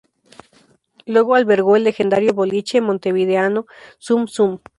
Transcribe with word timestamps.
Luego 1.05 1.35
albergó 1.35 1.75
el 1.75 1.83
legendario 1.83 2.33
boliche 2.33 2.81
montevideano 2.81 3.67
Zum 3.99 4.27
Zum. 4.27 4.57